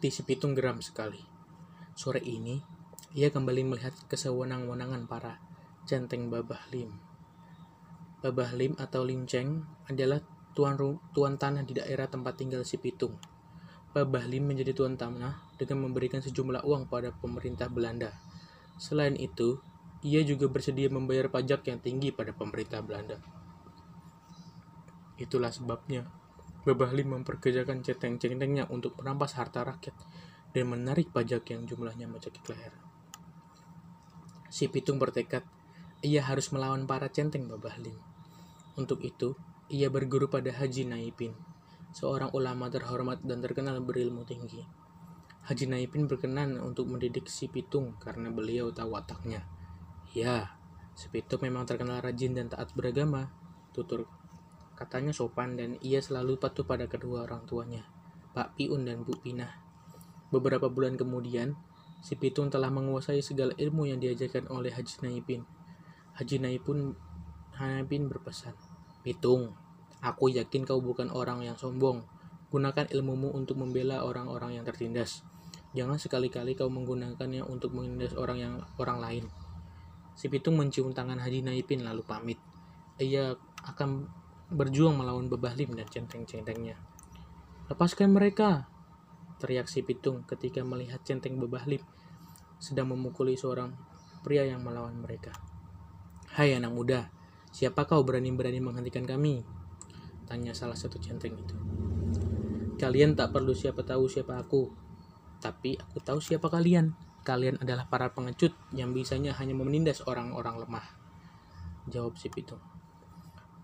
[0.00, 1.20] si Pitung geram sekali.
[1.96, 2.60] Sore ini,
[3.16, 5.40] ia kembali melihat kesewenang-wenangan para
[5.88, 6.92] centeng Babah Lim.
[8.20, 10.20] Babah Lim atau Lim Cheng adalah
[10.52, 10.76] tuan,
[11.16, 13.16] tuan tanah di daerah tempat tinggal si Pitung.
[13.96, 18.12] Babah Lim menjadi tuan tanah dengan memberikan sejumlah uang pada pemerintah Belanda.
[18.76, 19.56] Selain itu,
[20.04, 23.16] ia juga bersedia membayar pajak yang tinggi pada pemerintah Belanda.
[25.16, 26.04] Itulah sebabnya
[26.66, 29.94] Babah Lim memperkerjakan centeng-centengnya untuk merampas harta rakyat
[30.50, 32.74] dan menarik pajak yang jumlahnya mencekik leher.
[34.50, 35.46] Si Pitung bertekad
[36.02, 37.94] ia harus melawan para centeng Babah Lim.
[38.74, 39.38] Untuk itu,
[39.70, 41.38] ia berguru pada Haji Naipin,
[41.94, 44.66] seorang ulama terhormat dan terkenal berilmu tinggi.
[45.46, 49.46] Haji Naipin berkenan untuk mendidik si Pitung karena beliau tahu wataknya.
[50.10, 50.58] Ya,
[50.98, 53.30] si Pitung memang terkenal rajin dan taat beragama,
[53.70, 54.10] tutur
[54.76, 57.88] katanya sopan dan ia selalu patuh pada kedua orang tuanya,
[58.36, 59.50] Pak Piun dan Bu Pinah.
[60.30, 61.56] Beberapa bulan kemudian,
[62.04, 65.42] si Pitung telah menguasai segala ilmu yang diajarkan oleh Haji Naipin.
[66.20, 66.92] Haji Naipin,
[67.56, 68.52] Naipin berpesan,
[69.00, 69.56] Pitung,
[70.04, 72.04] Aku yakin kau bukan orang yang sombong.
[72.52, 75.24] Gunakan ilmumu untuk membela orang-orang yang tertindas.
[75.74, 79.24] Jangan sekali-kali kau menggunakannya untuk menindas orang yang orang lain.
[80.16, 82.38] Si Pitung mencium tangan Haji Naipin lalu pamit.
[83.02, 83.34] Ia
[83.66, 84.08] akan
[84.46, 86.78] berjuang melawan Bebahlim dan centeng-centengnya.
[87.66, 88.70] Lepaskan mereka,
[89.42, 91.82] teriak si Pitung ketika melihat centeng Bebahlim
[92.62, 93.74] sedang memukuli seorang
[94.22, 95.34] pria yang melawan mereka.
[96.30, 97.10] Hai anak muda,
[97.50, 99.42] siapa kau berani-berani menghentikan kami?
[100.26, 101.56] Tanya salah satu centeng itu.
[102.76, 104.68] Kalian tak perlu siapa tahu siapa aku.
[105.40, 106.92] Tapi aku tahu siapa kalian.
[107.26, 110.86] Kalian adalah para pengecut yang bisanya hanya menindas orang-orang lemah.
[111.90, 112.75] Jawab si Pitung.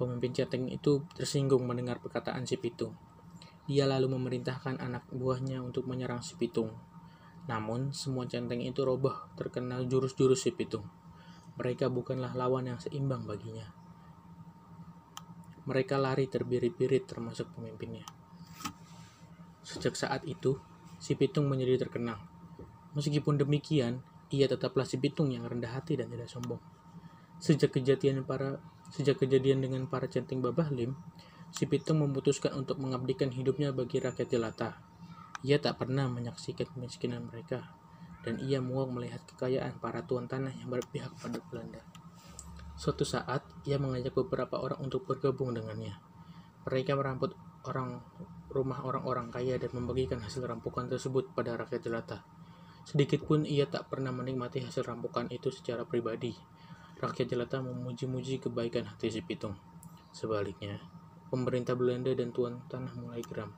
[0.00, 2.96] Pemimpin centeng itu tersinggung mendengar perkataan si Pitung.
[3.68, 6.72] Dia lalu memerintahkan anak buahnya untuk menyerang si Pitung.
[7.44, 10.88] Namun, semua centeng itu roboh terkena jurus-jurus si Pitung.
[11.60, 13.68] Mereka bukanlah lawan yang seimbang baginya.
[15.68, 18.08] Mereka lari terbirit-birit termasuk pemimpinnya.
[19.60, 20.56] Sejak saat itu,
[20.96, 22.24] si Pitung menjadi terkenal.
[22.96, 24.00] Meskipun demikian,
[24.32, 26.79] ia tetaplah si Pitung yang rendah hati dan tidak sombong.
[27.40, 28.60] Sejak kejadian para
[28.92, 30.92] sejak kejadian dengan para centeng Babah Lim,
[31.50, 34.76] si Pitung memutuskan untuk mengabdikan hidupnya bagi rakyat jelata.
[35.40, 37.72] Ia tak pernah menyaksikan kemiskinan mereka,
[38.20, 41.80] dan ia muak melihat kekayaan para tuan tanah yang berpihak pada Belanda.
[42.76, 45.96] Suatu saat, ia mengajak beberapa orang untuk bergabung dengannya.
[46.68, 47.32] Mereka merampok
[47.64, 48.04] orang
[48.52, 52.24] rumah orang-orang kaya dan membagikan hasil rampokan tersebut pada rakyat jelata.
[52.84, 56.32] Sedikit pun ia tak pernah menikmati hasil rampokan itu secara pribadi.
[57.00, 59.56] Rakyat jelata memuji-muji kebaikan hati si Pitung.
[60.12, 60.76] Sebaliknya,
[61.32, 63.56] pemerintah Belanda dan tuan tanah mulai geram.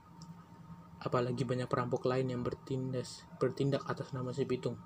[1.03, 4.79] Apalagi banyak perampok lain yang bertindas, bertindak atas nama si Pitung.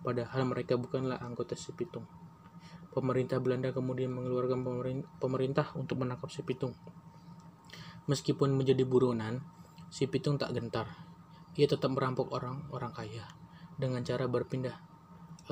[0.00, 2.08] Padahal mereka bukanlah anggota si Pitung.
[2.88, 4.64] Pemerintah Belanda kemudian mengeluarkan
[5.20, 6.72] pemerintah untuk menangkap si Pitung.
[8.08, 9.44] Meskipun menjadi buronan,
[9.92, 10.88] si Pitung tak gentar.
[11.52, 13.28] Ia tetap merampok orang-orang kaya
[13.76, 14.88] dengan cara berpindah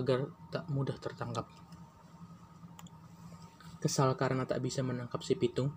[0.01, 1.68] agar tak mudah tertangkap.
[3.79, 5.71] Kesal karena tak bisa menangkap si Pitung,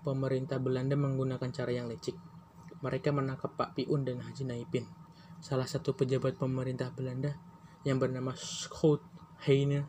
[0.00, 2.16] pemerintah Belanda menggunakan cara yang licik.
[2.80, 4.88] Mereka menangkap Pak Piun dan Haji Naipin,
[5.40, 7.36] salah satu pejabat pemerintah Belanda
[7.84, 9.04] yang bernama Schout
[9.44, 9.86] Heine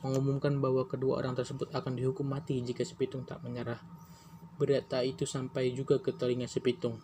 [0.00, 3.80] mengumumkan bahwa kedua orang tersebut akan dihukum mati jika Sepitung tak menyerah.
[4.56, 7.00] Berita itu sampai juga ke telinga Sepitung.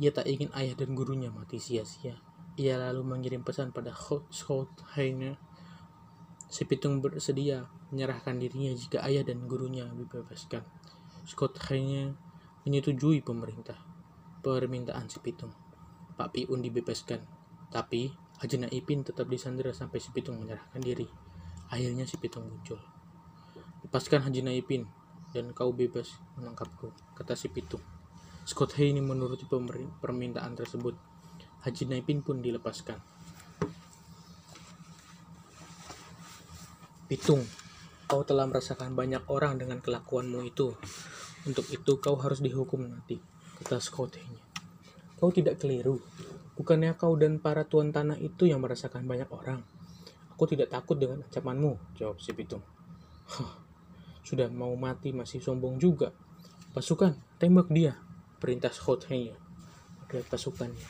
[0.00, 2.16] Ia tak ingin ayah dan gurunya mati sia-sia.
[2.56, 3.92] Ia lalu mengirim pesan pada
[4.32, 5.36] Scott Heine.
[6.48, 10.64] Sepitung bersedia menyerahkan dirinya jika ayah dan gurunya dibebaskan.
[11.28, 12.16] Scott Heine
[12.64, 13.76] menyetujui pemerintah
[14.40, 15.52] permintaan Sepitung.
[16.16, 17.20] Pak Piun dibebaskan,
[17.68, 18.10] tapi
[18.40, 21.04] Haji Naipin tetap disandera sampai Sepitung menyerahkan diri.
[21.68, 22.80] Akhirnya si Pitung muncul.
[23.84, 24.88] Lepaskan Haji Naipin,
[25.36, 27.84] dan kau bebas menangkapku, kata si Pitung.
[28.48, 30.96] Scott Hay ini menuruti permintaan tersebut.
[31.60, 33.17] Haji Naipin pun dilepaskan.
[37.08, 37.40] Pitung,
[38.04, 40.76] kau telah merasakan banyak orang dengan kelakuanmu itu.
[41.48, 43.16] Untuk itu kau harus dihukum nanti,
[43.64, 44.36] kata Scott Hay.
[45.16, 45.96] Kau tidak keliru.
[46.52, 49.64] Bukannya kau dan para tuan tanah itu yang merasakan banyak orang.
[50.36, 52.60] Aku tidak takut dengan ancamanmu, jawab si Pitung.
[54.28, 56.12] Sudah mau mati masih sombong juga.
[56.76, 57.96] Pasukan, tembak dia,
[58.36, 59.48] perintah Schothenya
[60.08, 60.88] pada pasukannya.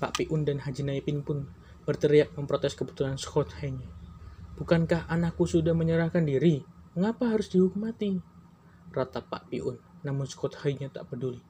[0.00, 1.48] Pak Piun dan Haji Naipin pun
[1.88, 3.99] berteriak memprotes keputusan Schothenya.
[4.60, 6.60] Bukankah anakku sudah menyerahkan diri?
[6.92, 8.20] Mengapa harus dihukum mati?
[8.92, 11.40] Rata Pak Piun, namun Schothenya tak peduli.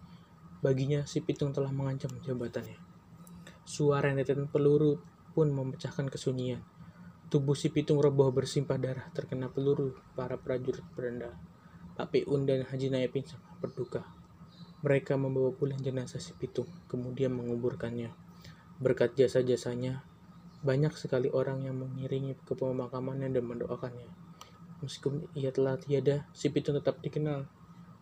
[0.63, 2.79] Baginya si Pitung telah mengancam jabatannya.
[3.67, 5.03] Suara rentetan peluru
[5.35, 6.63] pun memecahkan kesunyian.
[7.27, 11.35] Tubuh si Pitung roboh bersimpah darah terkena peluru para prajurit beranda.
[11.99, 14.07] Pak Piun dan Haji Nayapin sangat berduka.
[14.87, 18.15] Mereka membawa pulang jenazah si Pitung, kemudian menguburkannya.
[18.79, 20.07] Berkat jasa-jasanya,
[20.61, 24.13] banyak sekali orang yang mengiringi ke pemakamannya dan mendoakannya.
[24.85, 27.49] Meskipun ia telah tiada, si piton tetap dikenal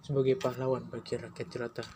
[0.02, 1.86] sebagai pahlawan bagi rakyat jelata.